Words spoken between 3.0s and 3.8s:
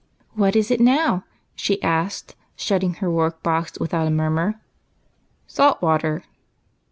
work box